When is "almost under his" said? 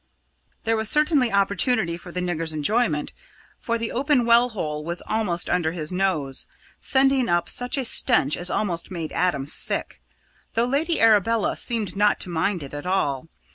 5.05-5.91